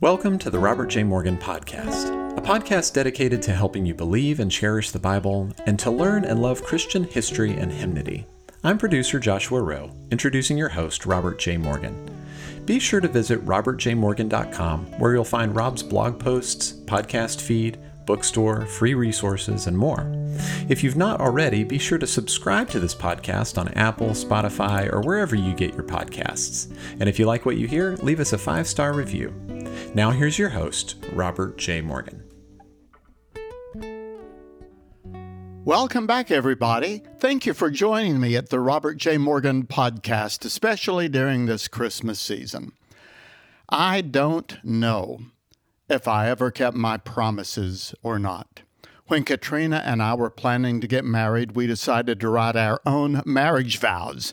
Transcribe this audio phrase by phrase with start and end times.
[0.00, 1.02] Welcome to the Robert J.
[1.02, 5.90] Morgan Podcast, a podcast dedicated to helping you believe and cherish the Bible and to
[5.90, 8.24] learn and love Christian history and hymnody.
[8.62, 11.56] I'm producer Joshua Rowe, introducing your host, Robert J.
[11.56, 12.08] Morgan.
[12.64, 17.76] Be sure to visit robertjmorgan.com, where you'll find Rob's blog posts, podcast feed,
[18.06, 20.12] bookstore, free resources, and more.
[20.68, 25.00] If you've not already, be sure to subscribe to this podcast on Apple, Spotify, or
[25.00, 26.72] wherever you get your podcasts.
[27.00, 29.34] And if you like what you hear, leave us a five star review.
[29.94, 31.80] Now, here's your host, Robert J.
[31.80, 32.22] Morgan.
[35.64, 37.02] Welcome back, everybody.
[37.18, 39.18] Thank you for joining me at the Robert J.
[39.18, 42.72] Morgan podcast, especially during this Christmas season.
[43.68, 45.20] I don't know
[45.90, 48.62] if I ever kept my promises or not.
[49.08, 53.22] When Katrina and I were planning to get married, we decided to write our own
[53.26, 54.32] marriage vows.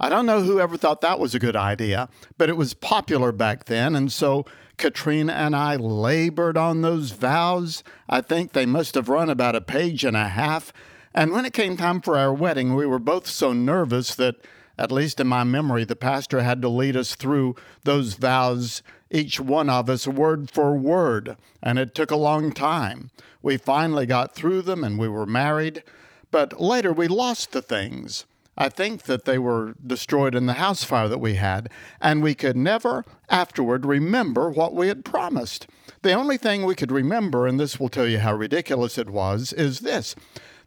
[0.00, 3.30] I don't know who ever thought that was a good idea, but it was popular
[3.30, 4.44] back then, and so
[4.82, 7.84] Katrina and I labored on those vows.
[8.08, 10.72] I think they must have run about a page and a half.
[11.14, 14.44] And when it came time for our wedding, we were both so nervous that,
[14.76, 19.38] at least in my memory, the pastor had to lead us through those vows each
[19.38, 23.12] one of us word for word, and it took a long time.
[23.40, 25.84] We finally got through them and we were married,
[26.32, 28.24] but later we lost the things.
[28.56, 32.34] I think that they were destroyed in the house fire that we had, and we
[32.34, 35.66] could never afterward remember what we had promised.
[36.02, 39.52] The only thing we could remember, and this will tell you how ridiculous it was,
[39.52, 40.14] is this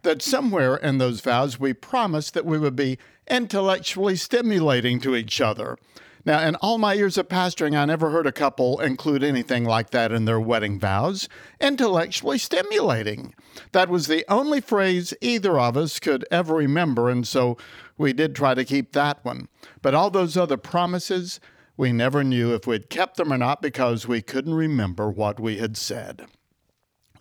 [0.02, 2.96] that somewhere in those vows we promised that we would be
[3.28, 5.76] intellectually stimulating to each other.
[6.26, 9.90] Now, in all my years of pastoring, I never heard a couple include anything like
[9.90, 11.28] that in their wedding vows.
[11.60, 13.32] Intellectually stimulating.
[13.70, 17.56] That was the only phrase either of us could ever remember, and so
[17.96, 19.48] we did try to keep that one.
[19.82, 21.38] But all those other promises,
[21.76, 25.58] we never knew if we'd kept them or not because we couldn't remember what we
[25.58, 26.26] had said.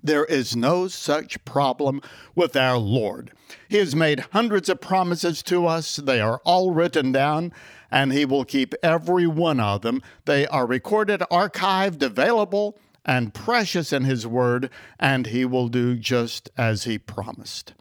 [0.05, 1.99] There is no such problem
[2.35, 3.31] with our Lord.
[3.67, 5.95] He has made hundreds of promises to us.
[5.95, 7.51] They are all written down,
[7.95, 10.03] and He will keep every one of them.
[10.25, 14.69] They are recorded, archived, available, and precious in His Word,
[14.99, 17.73] and He will do just as He promised.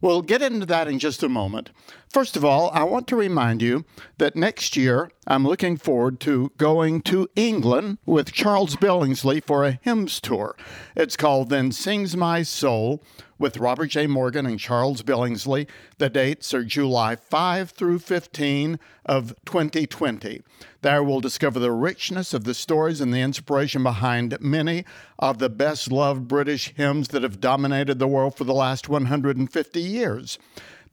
[0.00, 1.70] We'll get into that in just a moment.
[2.14, 3.84] First of all, I want to remind you
[4.18, 9.80] that next year I'm looking forward to going to England with Charles Billingsley for a
[9.82, 10.54] hymns tour.
[10.94, 13.02] It's called Then Sings My Soul
[13.36, 14.06] with Robert J.
[14.06, 15.66] Morgan and Charles Billingsley.
[15.98, 20.40] The dates are July 5 through 15 of 2020.
[20.82, 24.84] There we'll discover the richness of the stories and the inspiration behind many
[25.18, 29.80] of the best loved British hymns that have dominated the world for the last 150
[29.80, 30.38] years.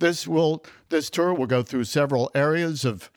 [0.02, 3.12] This will this tour will go through several areas of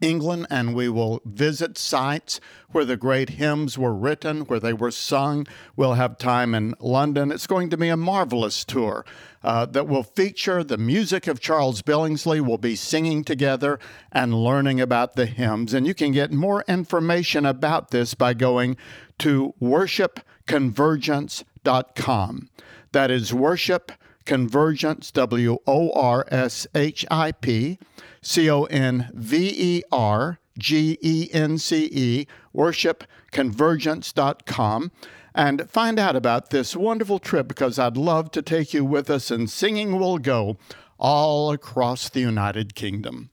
[0.00, 2.40] England, and we will visit sites
[2.72, 5.46] where the great hymns were written, where they were sung.
[5.76, 7.30] We'll have time in London.
[7.30, 9.06] It's going to be a marvelous tour
[9.44, 12.40] uh, that will feature the music of Charles Billingsley.
[12.40, 13.78] We'll be singing together
[14.10, 15.72] and learning about the hymns.
[15.72, 18.76] And you can get more information about this by going
[19.20, 22.48] to worshipconvergence.com.
[22.90, 23.92] That is worship
[24.24, 27.78] convergence, W O R S H I P
[28.20, 34.92] C O N V E R G E N C E, worshipconvergence.com,
[35.34, 39.30] and find out about this wonderful trip because I'd love to take you with us,
[39.30, 40.58] and singing will go
[40.98, 43.30] all across the United Kingdom.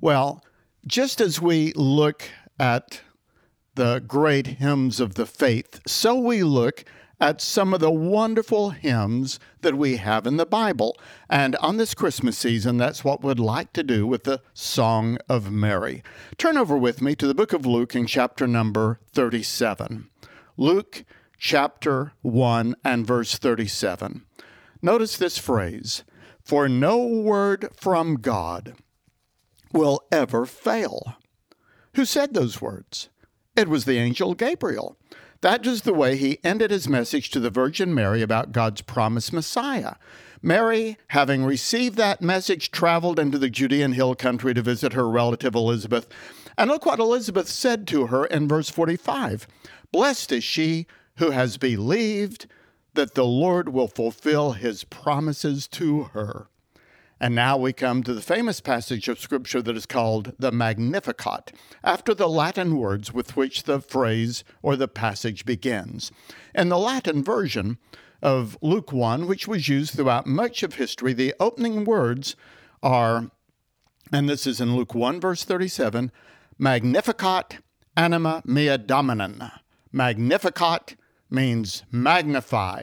[0.00, 0.44] Well,
[0.86, 2.28] just as we look
[2.58, 3.00] at
[3.74, 6.84] the great hymns of the faith, so we look
[7.20, 10.96] at some of the wonderful hymns that we have in the Bible.
[11.28, 15.50] And on this Christmas season, that's what we'd like to do with the Song of
[15.50, 16.02] Mary.
[16.36, 20.08] Turn over with me to the book of Luke in chapter number 37.
[20.56, 21.04] Luke
[21.38, 24.24] chapter 1 and verse 37.
[24.82, 26.04] Notice this phrase
[26.42, 28.74] For no word from God
[29.72, 31.16] will ever fail.
[31.94, 33.08] Who said those words?
[33.56, 34.98] It was the angel Gabriel.
[35.40, 39.32] That was the way he ended his message to the Virgin Mary about God's promised
[39.32, 39.94] Messiah.
[40.42, 45.54] Mary, having received that message, traveled into the Judean hill country to visit her relative
[45.54, 46.06] Elizabeth.
[46.56, 49.46] And look what Elizabeth said to her in verse 45
[49.92, 50.86] Blessed is she
[51.16, 52.46] who has believed
[52.94, 56.48] that the Lord will fulfill his promises to her.
[57.18, 61.52] And now we come to the famous passage of Scripture that is called the Magnificat,
[61.82, 66.12] after the Latin words with which the phrase or the passage begins.
[66.54, 67.78] In the Latin version
[68.20, 72.36] of Luke 1, which was used throughout much of history, the opening words
[72.82, 73.30] are,
[74.12, 76.12] and this is in Luke 1, verse 37,
[76.58, 77.58] Magnificat
[77.96, 79.42] anima mea dominum.
[79.90, 80.96] Magnificat
[81.30, 82.82] means magnify.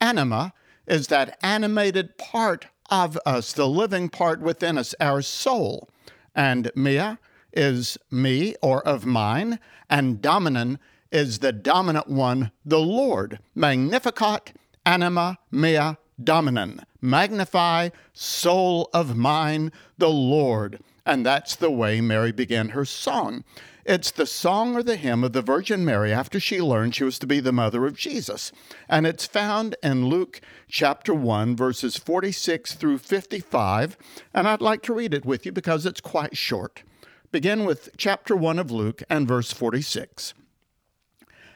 [0.00, 0.52] Anima
[0.88, 5.88] is that animated part of us, the living part within us, our soul.
[6.34, 7.16] And mea
[7.52, 9.58] is me or of mine,
[9.88, 10.78] and dominum
[11.10, 13.38] is the dominant one, the Lord.
[13.54, 14.52] Magnificat
[14.86, 16.80] anima mea dominum.
[17.00, 20.80] Magnify, soul of mine, the Lord.
[21.06, 23.44] And that's the way Mary began her song.
[23.84, 27.18] It's the song or the hymn of the Virgin Mary after she learned she was
[27.20, 28.52] to be the mother of Jesus.
[28.88, 33.96] And it's found in Luke chapter 1, verses 46 through 55.
[34.34, 36.82] And I'd like to read it with you because it's quite short.
[37.32, 40.34] Begin with chapter 1 of Luke and verse 46.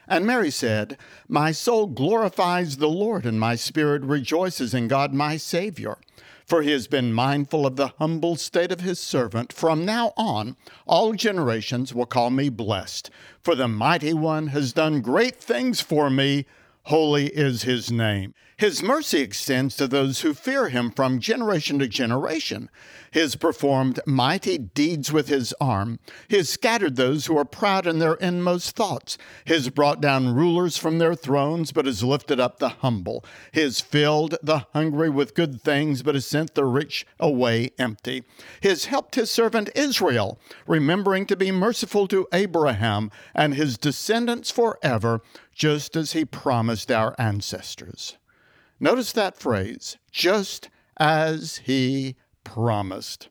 [0.07, 0.97] And Mary said,
[1.27, 5.97] My soul glorifies the Lord, and my spirit rejoices in God my Savior.
[6.45, 9.51] For he has been mindful of the humble state of his servant.
[9.51, 10.55] From now on,
[10.85, 13.09] all generations will call me blessed.
[13.41, 16.45] For the mighty one has done great things for me.
[16.83, 18.35] Holy is his name.
[18.57, 22.69] His mercy extends to those who fear him from generation to generation.
[23.11, 25.99] He has performed mighty deeds with his arm.
[26.29, 29.17] He has scattered those who are proud in their inmost thoughts.
[29.43, 33.25] He has brought down rulers from their thrones, but has lifted up the humble.
[33.51, 38.23] He has filled the hungry with good things, but has sent the rich away empty.
[38.61, 44.49] He has helped his servant Israel, remembering to be merciful to Abraham and his descendants
[44.49, 45.19] forever,
[45.53, 48.15] just as he promised our ancestors.
[48.79, 53.29] Notice that phrase, just as he promised.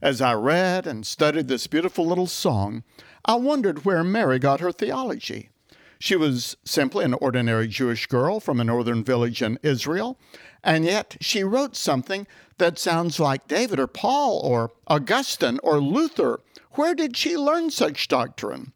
[0.00, 2.82] As I read and studied this beautiful little song,
[3.24, 5.50] I wondered where Mary got her theology.
[6.00, 10.18] She was simply an ordinary Jewish girl from a northern village in Israel,
[10.64, 12.26] and yet she wrote something
[12.58, 16.40] that sounds like David or Paul or Augustine or Luther.
[16.72, 18.72] Where did she learn such doctrine?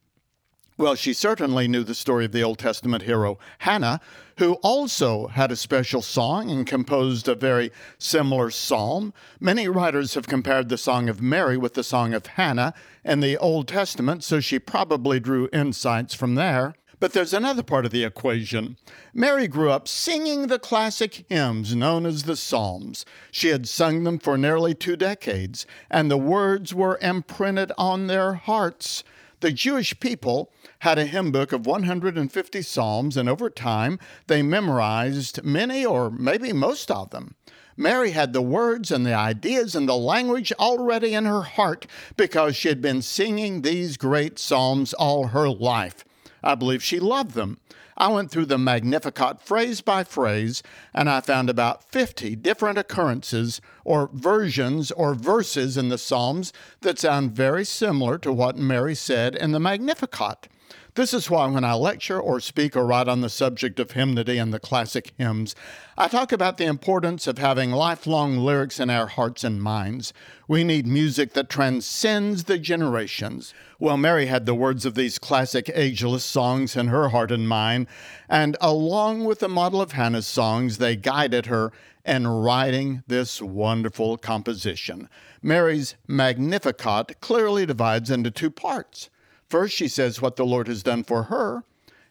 [0.79, 3.99] Well, she certainly knew the story of the Old Testament hero Hannah,
[4.37, 9.15] who also had a special song and composed a very similar psalm.
[9.41, 13.39] Many writers have compared the Song of Mary with the Song of Hannah in the
[13.39, 16.75] Old Testament, so she probably drew insights from there.
[17.01, 18.77] But there's another part of the equation.
[19.15, 23.07] Mary grew up singing the classic hymns known as the Psalms.
[23.31, 28.35] She had sung them for nearly two decades, and the words were imprinted on their
[28.35, 29.05] hearts.
[29.41, 30.51] The Jewish people
[30.81, 33.99] had a hymn book of 150 psalms, and over time
[34.29, 37.35] they memorized many or maybe most of them.
[37.77, 41.87] Mary had the words and the ideas and the language already in her heart
[42.17, 46.03] because she had been singing these great psalms all her life.
[46.43, 47.59] I believe she loved them.
[47.99, 50.63] I went through the Magnificat phrase by phrase,
[50.93, 56.53] and I found about 50 different occurrences or versions or verses in the Psalms
[56.83, 60.49] that sound very similar to what Mary said in the Magnificat.
[60.97, 64.39] This is why when I lecture or speak or write on the subject of hymnody
[64.39, 65.55] and the classic hymns,
[65.99, 70.15] I talk about the importance of having lifelong lyrics in our hearts and minds.
[70.49, 73.53] We need music that transcends the generations.
[73.79, 77.89] Well, Mary had the words of these classic ageless songs in her heart and mind,
[78.27, 81.73] and along with the model of Hannah's songs, they guided her
[82.07, 85.11] in writing this wonderful composition.
[85.43, 89.11] Mary's Magnificat clearly divides into two parts.
[89.49, 91.65] First, she says what the Lord has done for her,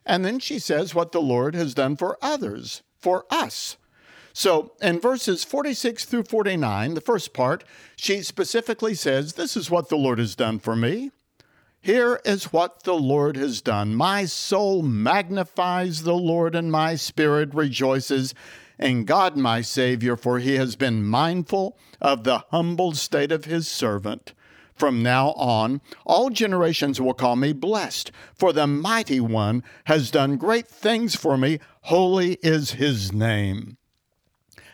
[0.06, 3.78] and then she says what the Lord has done for others, for us.
[4.34, 7.64] So in verses 46 through 49, the first part,
[7.96, 11.12] she specifically says, This is what the Lord has done for me.
[11.82, 13.96] Here is what the Lord has done.
[13.96, 18.34] My soul magnifies the Lord, and my spirit rejoices
[18.80, 23.68] in God my Savior, for he has been mindful of the humble state of his
[23.68, 24.34] servant.
[24.76, 30.36] From now on, all generations will call me blessed, for the mighty one has done
[30.36, 31.60] great things for me.
[31.84, 33.78] Holy is his name.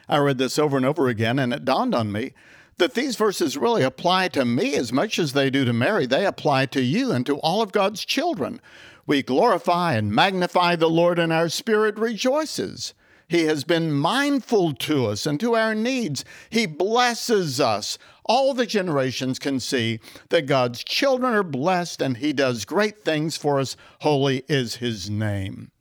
[0.09, 2.33] I read this over and over again, and it dawned on me
[2.77, 6.07] that these verses really apply to me as much as they do to Mary.
[6.07, 8.59] They apply to you and to all of God's children.
[9.05, 12.95] We glorify and magnify the Lord, and our spirit rejoices.
[13.27, 16.25] He has been mindful to us and to our needs.
[16.49, 17.97] He blesses us.
[18.33, 23.35] All the generations can see that God's children are blessed and He does great things
[23.35, 23.75] for us.
[23.99, 25.71] Holy is His name.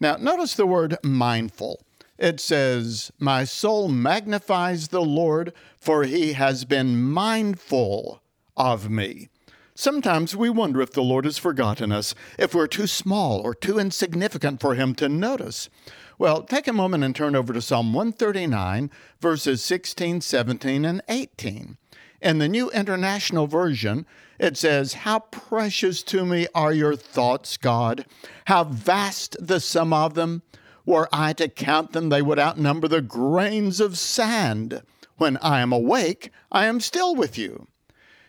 [0.00, 1.84] Now, notice the word mindful.
[2.18, 8.20] It says, My soul magnifies the Lord, for He has been mindful
[8.56, 9.28] of me.
[9.76, 13.78] Sometimes we wonder if the Lord has forgotten us, if we're too small or too
[13.78, 15.70] insignificant for Him to notice.
[16.18, 21.76] Well, take a moment and turn over to Psalm 139, verses 16, 17, and 18.
[22.24, 24.06] In the New International Version,
[24.38, 28.06] it says, How precious to me are your thoughts, God!
[28.46, 30.40] How vast the sum of them!
[30.86, 34.80] Were I to count them, they would outnumber the grains of sand.
[35.18, 37.66] When I am awake, I am still with you.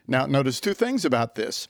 [0.06, 1.70] Now, notice two things about this.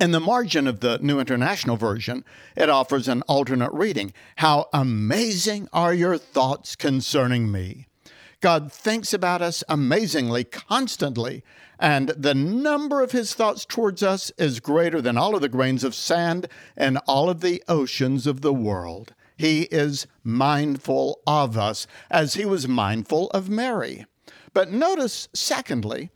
[0.00, 2.24] In the margin of the New International Version,
[2.56, 7.88] it offers an alternate reading How amazing are your thoughts concerning me!
[8.42, 11.44] God thinks about us amazingly, constantly,
[11.78, 15.84] and the number of his thoughts towards us is greater than all of the grains
[15.84, 19.14] of sand and all of the oceans of the world.
[19.36, 24.06] He is mindful of us as he was mindful of Mary.
[24.52, 26.10] But notice, secondly,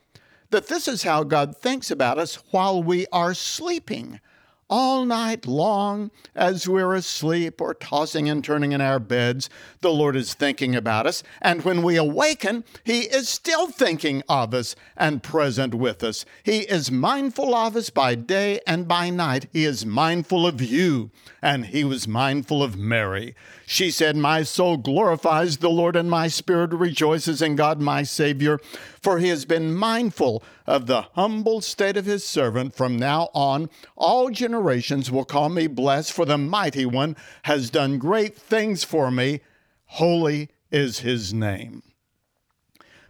[0.50, 4.20] that this is how God thinks about us while we are sleeping
[4.68, 9.48] all night long as we're asleep or tossing and turning in our beds,
[9.80, 11.22] the Lord is thinking about us.
[11.40, 16.24] And when we awaken, He is still thinking of us and present with us.
[16.42, 19.46] He is mindful of us by day and by night.
[19.52, 23.34] He is mindful of you, and He was mindful of Mary.
[23.66, 28.58] She said, My soul glorifies the Lord, and my spirit rejoices in God my Savior,
[29.00, 32.74] for He has been mindful of the humble state of His servant.
[32.74, 37.98] From now on, all generations will call me blessed, for the mighty one has done
[37.98, 39.40] great things for me.
[39.86, 41.82] Holy is his name.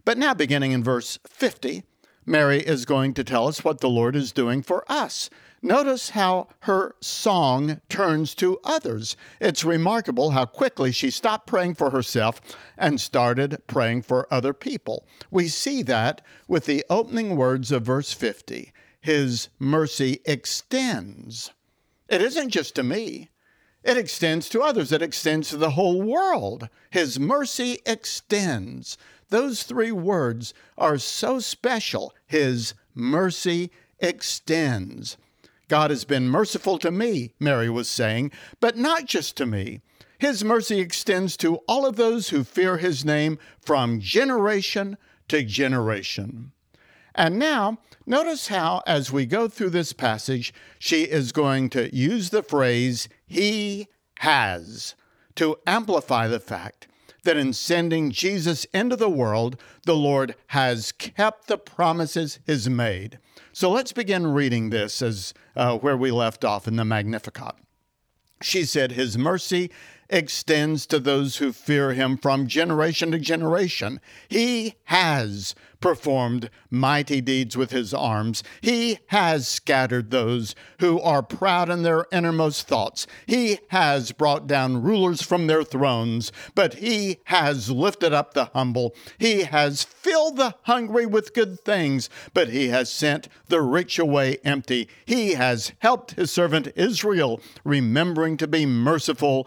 [0.04, 1.82] But now, beginning in verse 50,
[2.24, 5.30] Mary is going to tell us what the Lord is doing for us.
[5.66, 9.16] Notice how her song turns to others.
[9.40, 12.40] It's remarkable how quickly she stopped praying for herself
[12.78, 15.08] and started praying for other people.
[15.28, 21.50] We see that with the opening words of verse 50 his mercy extends.
[22.08, 23.30] It isn't just to me,
[23.82, 26.68] it extends to others, it extends to the whole world.
[26.90, 28.96] His mercy extends.
[29.30, 32.14] Those three words are so special.
[32.24, 35.16] His mercy extends.
[35.68, 38.30] God has been merciful to me, Mary was saying,
[38.60, 39.80] but not just to me.
[40.18, 44.96] His mercy extends to all of those who fear his name from generation
[45.28, 46.52] to generation.
[47.14, 52.30] And now, notice how, as we go through this passage, she is going to use
[52.30, 54.94] the phrase, He has,
[55.34, 56.88] to amplify the fact
[57.26, 63.18] that in sending Jesus into the world, the Lord has kept the promises He's made.
[63.52, 67.54] So let's begin reading this as uh, where we left off in the Magnificat.
[68.42, 69.70] She said, His mercy
[70.08, 74.00] extends to those who fear him from generation to generation.
[74.28, 78.42] He has performed mighty deeds with his arms.
[78.60, 83.06] He has scattered those who are proud in their innermost thoughts.
[83.26, 88.94] He has brought down rulers from their thrones, but he has lifted up the humble.
[89.18, 94.38] He has filled the hungry with good things, but he has sent the rich away
[94.44, 94.88] empty.
[95.04, 99.46] He has helped his servant Israel, remembering to be merciful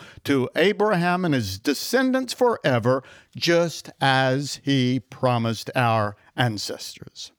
[0.56, 3.03] Abraham and his descendants forever,
[3.36, 7.32] just as he promised our ancestors.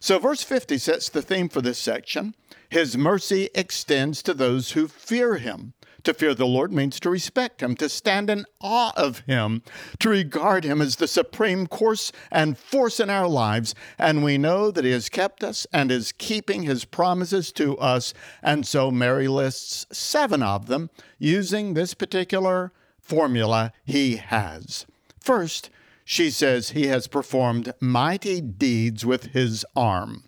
[0.00, 2.34] So, verse 50 sets the theme for this section.
[2.68, 5.74] His mercy extends to those who fear him.
[6.04, 9.62] To fear the Lord means to respect him, to stand in awe of him,
[10.00, 13.74] to regard him as the supreme course and force in our lives.
[13.98, 18.12] And we know that he has kept us and is keeping his promises to us.
[18.42, 22.70] And so Mary lists seven of them using this particular
[23.00, 24.84] formula he has.
[25.18, 25.70] First,
[26.04, 30.24] she says he has performed mighty deeds with his arm.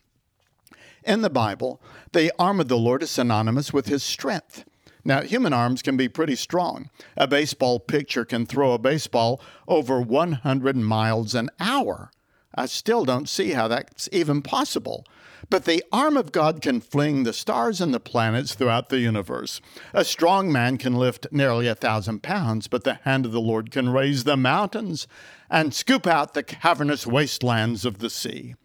[1.04, 1.80] In the Bible,
[2.12, 4.64] the arm of the Lord is synonymous with his strength.
[5.06, 6.90] Now, human arms can be pretty strong.
[7.16, 12.10] A baseball pitcher can throw a baseball over 100 miles an hour.
[12.56, 15.06] I still don't see how that's even possible.
[15.48, 19.60] But the arm of God can fling the stars and the planets throughout the universe.
[19.94, 23.70] A strong man can lift nearly a thousand pounds, but the hand of the Lord
[23.70, 25.06] can raise the mountains
[25.48, 28.56] and scoop out the cavernous wastelands of the sea.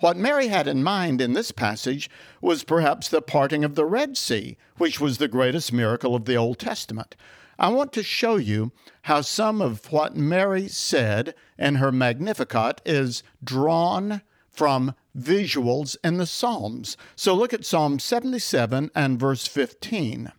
[0.00, 2.08] What Mary had in mind in this passage
[2.40, 6.36] was perhaps the parting of the Red Sea, which was the greatest miracle of the
[6.36, 7.16] Old Testament.
[7.58, 13.22] I want to show you how some of what Mary said in her Magnificat is
[13.44, 16.96] drawn from visuals in the Psalms.
[17.14, 20.32] So look at Psalm 77 and verse 15.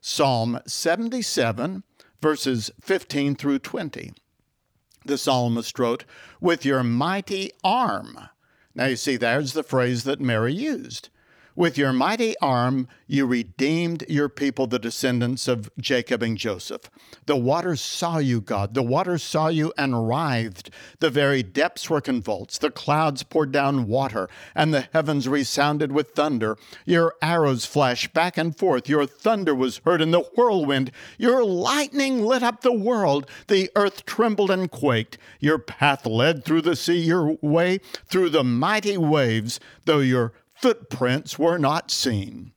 [0.00, 1.82] Psalm 77,
[2.22, 4.14] verses 15 through 20.
[5.04, 6.06] The psalmist wrote,
[6.40, 8.18] With your mighty arm.
[8.74, 11.08] Now you see, there's the phrase that Mary used.
[11.54, 16.90] With your mighty arm, you redeemed your people, the descendants of Jacob and Joseph.
[17.26, 18.72] The waters saw you, God.
[18.72, 20.70] The waters saw you and writhed.
[21.00, 22.62] The very depths were convulsed.
[22.62, 26.56] The clouds poured down water, and the heavens resounded with thunder.
[26.86, 28.88] Your arrows flashed back and forth.
[28.88, 30.90] Your thunder was heard in the whirlwind.
[31.18, 33.28] Your lightning lit up the world.
[33.48, 35.18] The earth trembled and quaked.
[35.38, 41.38] Your path led through the sea, your way through the mighty waves, though your footprints
[41.38, 42.52] were not seen.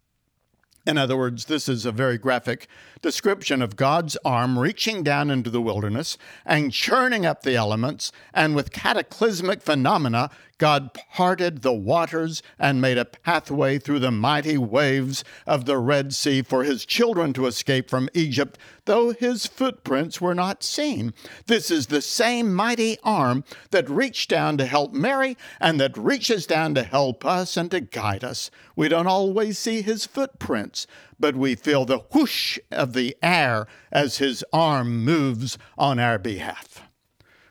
[0.86, 2.68] In other words, this is a very graphic
[3.06, 8.56] description of God's arm reaching down into the wilderness and churning up the elements, and
[8.56, 15.24] with cataclysmic phenomena, God parted the waters and made a pathway through the mighty waves
[15.46, 20.34] of the Red Sea for his children to escape from Egypt, though his footprints were
[20.34, 21.14] not seen.
[21.46, 26.48] This is the same mighty arm that reached down to help Mary and that reaches
[26.48, 28.50] down to help us and to guide us.
[28.76, 30.88] We don't always see his footprints,
[31.20, 36.82] but we feel the whoosh of the air as his arm moves on our behalf.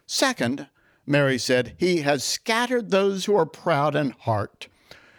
[0.07, 0.69] Second,
[1.07, 4.69] Mary said, He has scattered those who are proud in heart.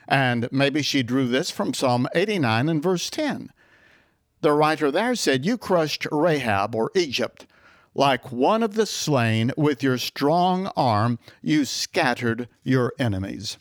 [0.08, 3.52] And maybe she drew this from Psalm 89 and verse 10.
[4.42, 7.48] The writer there said, You crushed Rahab or Egypt.
[7.96, 13.58] Like one of the slain, with your strong arm, you scattered your enemies.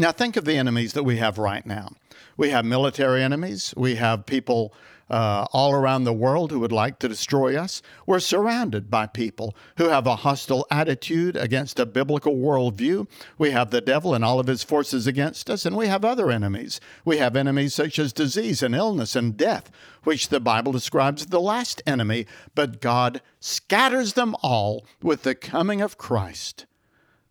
[0.00, 1.90] Now, think of the enemies that we have right now.
[2.38, 4.72] We have military enemies, we have people
[5.10, 7.82] uh, all around the world who would like to destroy us.
[8.06, 13.08] We're surrounded by people who have a hostile attitude against a biblical worldview.
[13.36, 16.30] We have the devil and all of his forces against us, and we have other
[16.30, 16.80] enemies.
[17.04, 19.70] We have enemies such as disease and illness and death,
[20.04, 25.34] which the Bible describes as the last enemy, but God scatters them all with the
[25.34, 26.64] coming of Christ.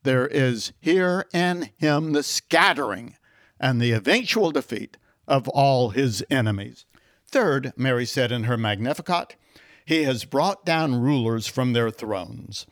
[0.03, 3.15] There is here in him the scattering
[3.60, 6.86] and the eventual defeat of all his enemies.
[7.27, 9.36] Third, Mary said in her Magnificat,
[9.86, 12.65] he has brought down rulers from their thrones.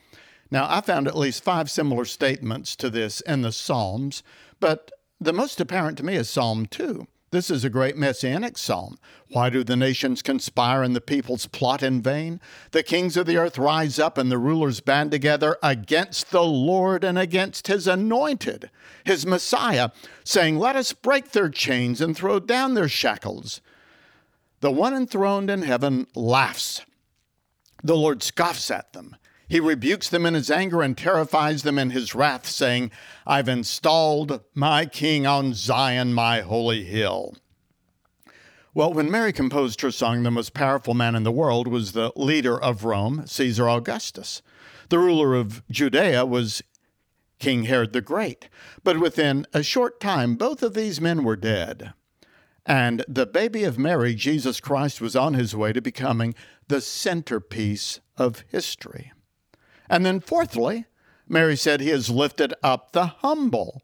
[0.50, 4.24] Now, I found at least five similar statements to this in the Psalms,
[4.60, 7.08] but the most apparent to me is Psalm 2.
[7.30, 8.98] This is a great messianic psalm.
[9.30, 12.40] Why do the nations conspire and the peoples plot in vain?
[12.72, 17.04] The kings of the earth rise up and the rulers band together against the Lord
[17.04, 18.70] and against his anointed,
[19.04, 19.90] his Messiah,
[20.24, 23.60] saying, Let us break their chains and throw down their shackles.
[24.62, 26.82] The one enthroned in heaven laughs.
[27.84, 29.18] The Lord scoffs at them.
[29.48, 32.92] He rebukes them in his anger and terrifies them in his wrath, saying,
[33.26, 37.36] I've installed my king on Zion, my holy hill.
[38.74, 42.12] Well, when Mary composed her song, the most powerful man in the world was the
[42.16, 44.42] leader of Rome, Caesar Augustus.
[44.90, 46.62] The ruler of Judea was
[47.40, 48.50] King Herod the Great.
[48.84, 51.94] But within a short time, both of these men were dead.
[52.66, 56.36] And the baby of Mary, Jesus Christ, was on his way to becoming
[56.68, 59.12] the centerpiece of history.
[59.90, 60.86] And then, fourthly,
[61.28, 63.82] Mary said he has lifted up the humble.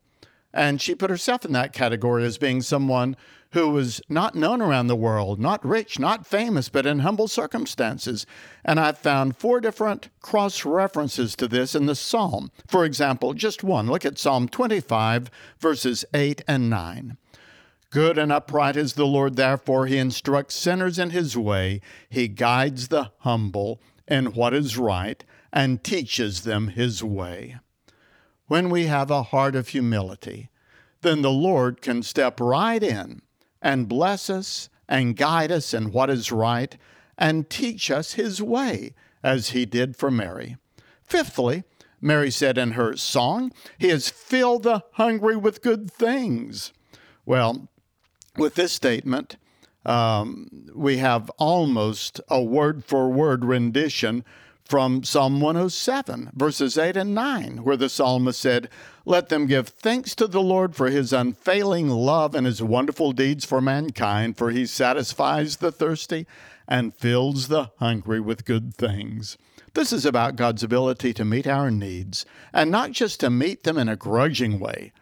[0.53, 3.15] And she put herself in that category as being someone
[3.53, 8.25] who was not known around the world, not rich, not famous, but in humble circumstances.
[8.65, 12.51] And I've found four different cross references to this in the psalm.
[12.67, 17.17] For example, just one look at Psalm 25, verses 8 and 9.
[17.91, 21.79] Good and upright is the Lord, therefore he instructs sinners in his way.
[22.09, 27.57] He guides the humble in what is right and teaches them his way.
[28.47, 30.49] When we have a heart of humility,
[31.01, 33.21] then the Lord can step right in
[33.61, 36.75] and bless us and guide us in what is right
[37.17, 40.57] and teach us his way, as he did for Mary.
[41.03, 41.63] Fifthly,
[42.01, 46.73] Mary said in her song, He has filled the hungry with good things.
[47.25, 47.69] Well,
[48.35, 49.37] with this statement,
[49.85, 54.25] um, we have almost a word for word rendition
[54.65, 58.69] from Psalm 107, verses 8 and 9, where the psalmist said,
[59.05, 63.45] Let them give thanks to the Lord for his unfailing love and his wonderful deeds
[63.45, 66.25] for mankind, for he satisfies the thirsty
[66.67, 69.37] and fills the hungry with good things.
[69.73, 73.77] This is about God's ability to meet our needs, and not just to meet them
[73.77, 74.93] in a grudging way,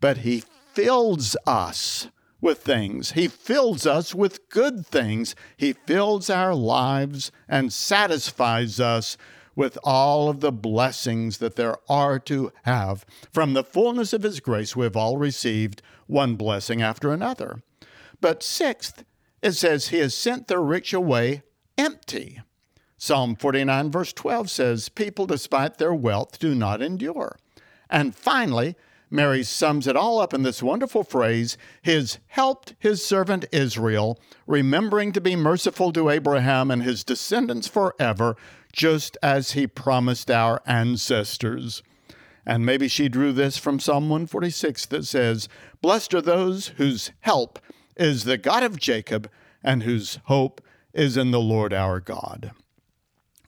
[0.00, 0.42] but he
[0.74, 2.08] fills us
[2.40, 3.12] with things.
[3.12, 5.34] He fills us with good things.
[5.56, 9.16] He fills our lives and satisfies us
[9.54, 13.06] with all of the blessings that there are to have.
[13.32, 17.62] From the fullness of His grace, we've all received one blessing after another.
[18.20, 19.04] But sixth,
[19.42, 21.42] it says, He has sent the rich away
[21.78, 22.40] empty.
[22.98, 27.38] Psalm 49, verse 12 says, People, despite their wealth, do not endure.
[27.90, 28.76] And finally,
[29.10, 35.12] Mary sums it all up in this wonderful phrase His helped his servant Israel, remembering
[35.12, 38.36] to be merciful to Abraham and his descendants forever,
[38.72, 41.82] just as he promised our ancestors.
[42.44, 45.48] And maybe she drew this from Psalm 146 that says,
[45.80, 47.58] Blessed are those whose help
[47.96, 49.30] is the God of Jacob
[49.62, 50.60] and whose hope
[50.92, 52.52] is in the Lord our God.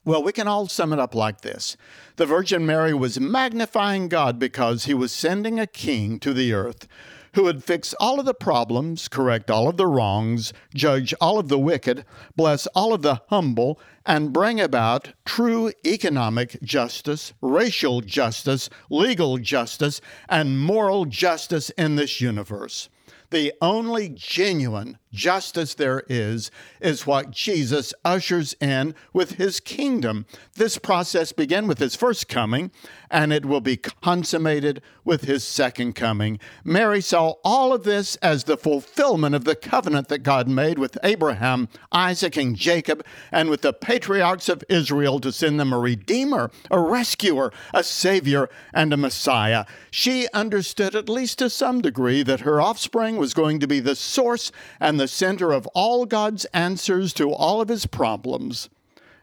[0.09, 1.77] Well, we can all sum it up like this
[2.17, 6.89] The Virgin Mary was magnifying God because he was sending a king to the earth
[7.35, 11.49] who would fix all of the problems, correct all of the wrongs, judge all of
[11.49, 18.71] the wicked, bless all of the humble, and bring about true economic justice, racial justice,
[18.89, 22.89] legal justice, and moral justice in this universe.
[23.29, 30.27] The only genuine justice there is, is what Jesus ushers in with his kingdom.
[30.55, 32.71] This process began with his first coming,
[33.11, 36.39] and it will be consummated with his second coming.
[36.65, 40.99] Mary saw all of this as the fulfillment of the covenant that God made with
[41.03, 46.51] Abraham, Isaac, and Jacob, and with the patriarchs of Israel to send them a redeemer,
[46.71, 49.65] a rescuer, a savior, and a messiah.
[49.91, 53.97] She understood, at least to some degree, that her offspring was going to be the
[53.97, 58.69] source and the center of all God's answers to all of his problems.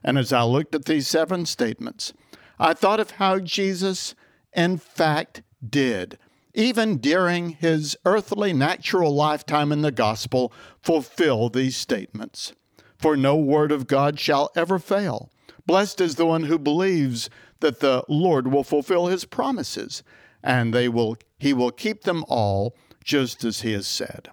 [0.03, 2.13] And as I looked at these seven statements,
[2.59, 4.15] I thought of how Jesus,
[4.53, 6.17] in fact, did,
[6.53, 12.53] even during his earthly natural lifetime in the gospel, fulfill these statements.
[12.97, 15.29] For no word of God shall ever fail.
[15.65, 20.03] Blessed is the one who believes that the Lord will fulfill his promises,
[20.43, 24.29] and they will he will keep them all just as he has said.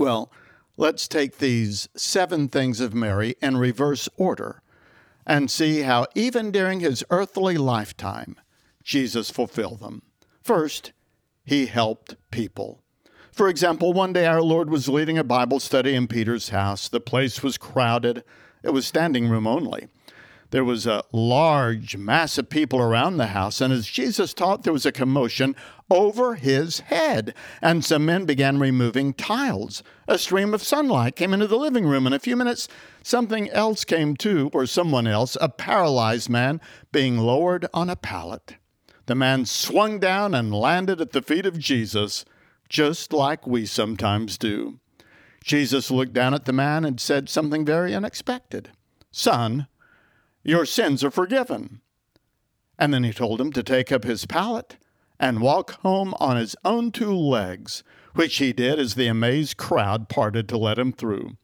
[0.00, 0.32] Well,
[0.78, 4.62] let's take these seven things of Mary in reverse order
[5.26, 8.36] and see how, even during his earthly lifetime,
[8.82, 10.00] Jesus fulfilled them.
[10.42, 10.92] First,
[11.44, 12.80] he helped people.
[13.30, 16.88] For example, one day our Lord was leading a Bible study in Peter's house.
[16.88, 18.24] The place was crowded,
[18.62, 19.88] it was standing room only.
[20.50, 24.72] There was a large mass of people around the house, and as Jesus taught, there
[24.72, 25.54] was a commotion
[25.88, 29.84] over his head, and some men began removing tiles.
[30.08, 32.04] A stream of sunlight came into the living room.
[32.04, 32.66] In a few minutes,
[33.02, 36.60] something else came too, or someone else, a paralyzed man
[36.90, 38.56] being lowered on a pallet.
[39.06, 42.24] The man swung down and landed at the feet of Jesus,
[42.68, 44.80] just like we sometimes do.
[45.44, 48.70] Jesus looked down at the man and said something very unexpected
[49.12, 49.66] Son,
[50.42, 51.80] your sins are forgiven.
[52.78, 54.76] And then he told him to take up his pallet
[55.18, 57.82] and walk home on his own two legs,
[58.14, 61.36] which he did as the amazed crowd parted to let him through.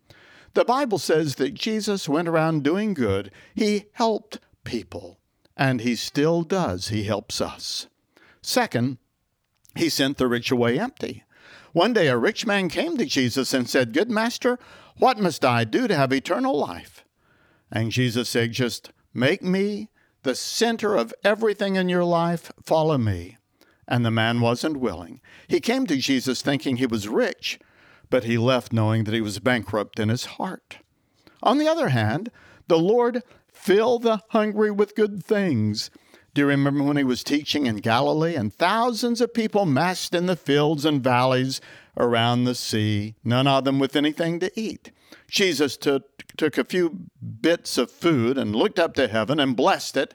[0.54, 3.30] The Bible says that Jesus went around doing good.
[3.54, 5.20] He helped people,
[5.54, 6.88] and he still does.
[6.88, 7.88] He helps us.
[8.40, 8.96] Second,
[9.74, 11.24] he sent the rich away empty.
[11.74, 14.58] One day a rich man came to Jesus and said, Good master,
[14.96, 17.04] what must I do to have eternal life?
[17.70, 19.88] And Jesus said, Just make me
[20.22, 23.36] the center of everything in your life, follow me.
[23.86, 25.20] And the man wasn't willing.
[25.46, 27.60] He came to Jesus thinking he was rich,
[28.10, 30.78] but he left knowing that he was bankrupt in his heart.
[31.42, 32.32] On the other hand,
[32.66, 35.90] the Lord filled the hungry with good things.
[36.34, 40.26] Do you remember when he was teaching in Galilee and thousands of people massed in
[40.26, 41.60] the fields and valleys
[41.96, 44.90] around the sea, none of them with anything to eat?
[45.28, 47.08] Jesus took, took a few
[47.40, 50.14] bits of food and looked up to heaven and blessed it,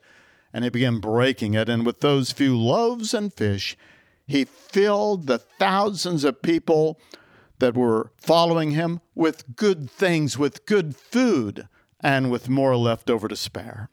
[0.54, 1.70] and he began breaking it.
[1.70, 3.78] And with those few loaves and fish,
[4.28, 7.00] he filled the thousands of people
[7.60, 11.68] that were following him with good things, with good food,
[12.00, 13.90] and with more left over to spare.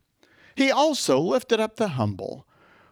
[0.55, 2.47] He also lifted up the humble.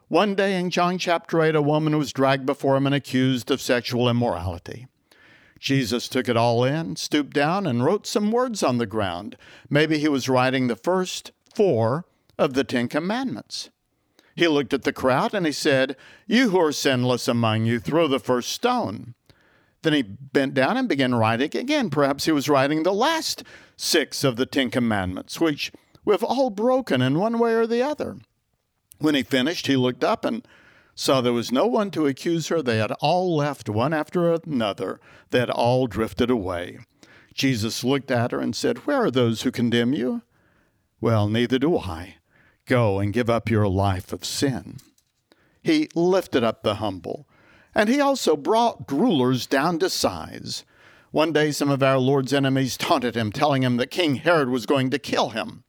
[0.08, 3.60] One day in John chapter 8, a woman was dragged before him and accused of
[3.60, 4.86] sexual immorality.
[5.58, 9.36] Jesus took it all in, stooped down, and wrote some words on the ground.
[9.68, 12.04] Maybe he was writing the first four
[12.38, 13.70] of the Ten Commandments.
[14.36, 15.96] He looked at the crowd and he said,
[16.28, 19.14] You who are sinless among you, throw the first stone.
[19.82, 21.90] Then he bent down and began writing again.
[21.90, 23.42] Perhaps he was writing the last
[23.76, 25.72] six of the Ten Commandments, which
[26.04, 28.18] we've all broken in one way or the other.
[28.98, 30.46] When he finished, he looked up and
[30.94, 32.62] saw there was no one to accuse her.
[32.62, 36.78] They had all left one after another, they had all drifted away.
[37.34, 40.22] Jesus looked at her and said, Where are those who condemn you?
[41.00, 42.16] Well, neither do I.
[42.64, 44.78] Go and give up your life of sin.
[45.62, 47.28] He lifted up the humble,
[47.74, 50.64] and he also brought rulers down to size.
[51.10, 54.64] One day, some of our Lord's enemies taunted him, telling him that King Herod was
[54.64, 55.64] going to kill him.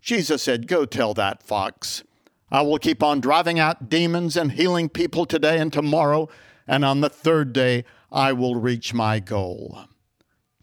[0.00, 2.04] Jesus said, Go tell that fox
[2.50, 6.28] I will keep on driving out demons and healing people today and tomorrow,
[6.66, 9.84] and on the third day I will reach my goal.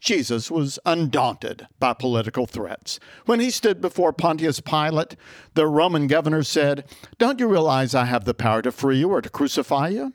[0.00, 3.00] Jesus was undaunted by political threats.
[3.26, 5.16] When he stood before Pontius Pilate,
[5.54, 6.84] the Roman governor said,
[7.18, 10.12] Don't you realize I have the power to free you or to crucify you?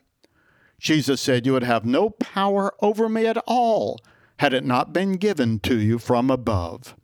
[0.80, 4.00] Jesus said, You would have no power over me at all
[4.40, 6.96] had it not been given to you from above.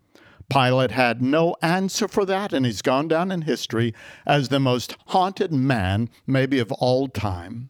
[0.50, 3.94] Pilate had no answer for that, and he's gone down in history
[4.26, 7.70] as the most haunted man, maybe of all time.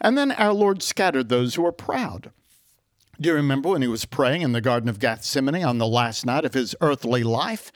[0.00, 2.32] And then our Lord scattered those who were proud.
[3.20, 6.26] Do you remember when he was praying in the Garden of Gethsemane on the last
[6.26, 7.72] night of his earthly life?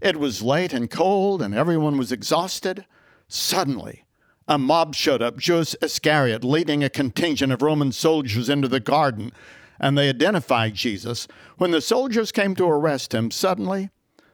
[0.00, 2.84] It was late and cold, and everyone was exhausted.
[3.28, 4.04] Suddenly,
[4.46, 9.32] a mob showed up, Judas Iscariot leading a contingent of Roman soldiers into the garden,
[9.80, 11.28] and they identified Jesus.
[11.58, 13.90] When the soldiers came to arrest him, suddenly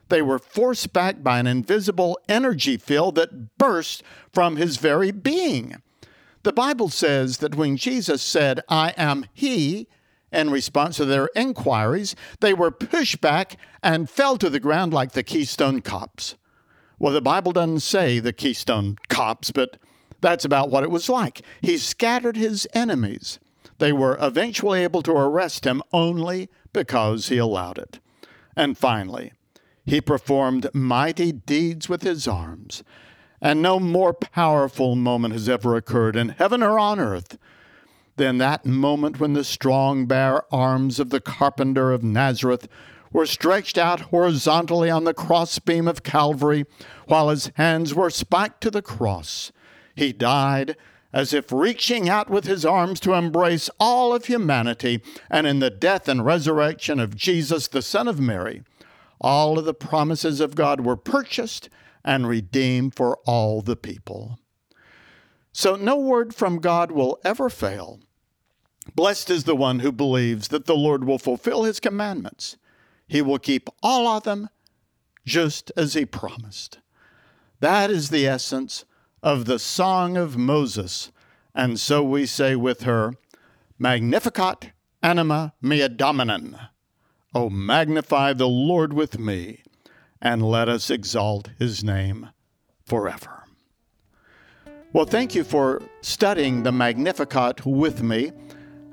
[0.09, 5.81] they were forced back by an invisible energy field that burst from his very being.
[6.43, 9.87] The Bible says that when Jesus said, I am He,
[10.31, 15.13] in response to their inquiries, they were pushed back and fell to the ground like
[15.13, 16.35] the Keystone Cops.
[16.99, 19.77] Well, the Bible doesn't say the Keystone Cops, but
[20.21, 21.41] that's about what it was like.
[21.61, 23.39] He scattered his enemies.
[23.79, 27.99] They were eventually able to arrest him only because he allowed it.
[28.55, 29.33] And finally,
[29.85, 32.83] he performed mighty deeds with his arms.
[33.41, 37.37] And no more powerful moment has ever occurred in heaven or on earth
[38.15, 42.67] than that moment when the strong, bare arms of the carpenter of Nazareth
[43.11, 46.65] were stretched out horizontally on the crossbeam of Calvary,
[47.07, 49.51] while his hands were spiked to the cross.
[49.95, 50.75] He died
[51.13, 55.69] as if reaching out with his arms to embrace all of humanity, and in the
[55.69, 58.63] death and resurrection of Jesus, the Son of Mary,
[59.21, 61.69] all of the promises of God were purchased
[62.03, 64.39] and redeemed for all the people.
[65.53, 67.99] So no word from God will ever fail.
[68.95, 72.57] Blessed is the one who believes that the Lord will fulfill his commandments.
[73.07, 74.49] He will keep all of them
[75.25, 76.79] just as he promised.
[77.59, 78.83] That is the essence
[79.23, 81.11] of the Song of Moses.
[81.55, 83.13] And so we say with her,
[83.79, 86.57] Magnificat anima mea Dominum.
[87.33, 89.63] O magnify the Lord with me,
[90.21, 92.29] and let us exalt his name
[92.85, 93.45] forever.
[94.91, 98.31] Well, thank you for studying the Magnificat with me.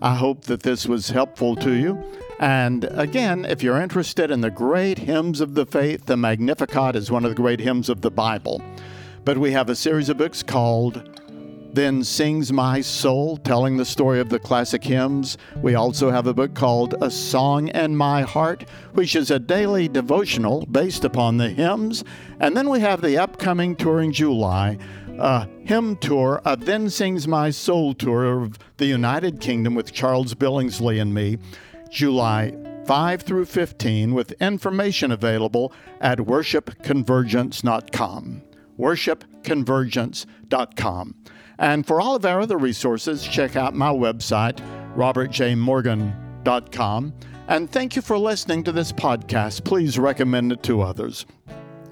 [0.01, 2.03] I hope that this was helpful to you.
[2.39, 7.11] And again, if you're interested in the great hymns of the faith, the Magnificat is
[7.11, 8.63] one of the great hymns of the Bible.
[9.31, 11.21] But we have a series of books called
[11.73, 15.39] Then Sings My Soul, telling the story of the classic hymns.
[15.63, 19.87] We also have a book called A Song in My Heart, which is a daily
[19.87, 22.03] devotional based upon the hymns.
[22.41, 24.79] And then we have the upcoming tour in July,
[25.17, 30.35] a hymn tour, a Then Sings My Soul tour of the United Kingdom with Charles
[30.35, 31.39] Billingsley and me,
[31.89, 32.53] July
[32.85, 38.43] 5 through 15, with information available at worshipconvergence.com
[38.81, 41.15] worshipconvergence.com.
[41.59, 44.57] And for all of our other resources, check out my website,
[44.97, 47.13] robertjmorgan.com.
[47.49, 49.63] And thank you for listening to this podcast.
[49.65, 51.27] Please recommend it to others.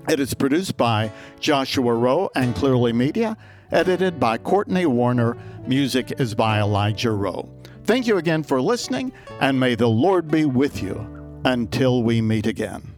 [0.08, 3.36] It is produced by Joshua Rowe and Clearly Media,
[3.70, 5.36] edited by Courtney Warner.
[5.66, 7.46] Music is by Elijah Rowe.
[7.84, 11.06] Thank you again for listening, and may the Lord be with you
[11.44, 12.94] until we meet again.